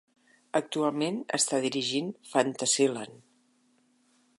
[0.59, 3.23] Actualment està dirigint Fantasyland.